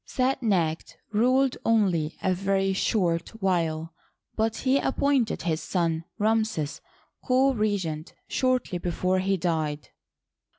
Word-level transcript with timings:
Set 0.03 0.41
necht 0.41 0.95
ruled 1.11 1.57
only 1.63 2.17
a 2.23 2.33
very 2.33 2.73
short 2.73 3.29
while, 3.39 3.93
but 4.35 4.55
he 4.55 4.79
ap 4.79 4.97
pointed 4.97 5.43
his 5.43 5.61
son, 5.61 6.05
Ramses, 6.17 6.81
co 7.23 7.53
regent 7.53 8.15
shortly 8.27 8.79
before 8.79 9.19
he 9.19 9.37
died. 9.37 9.89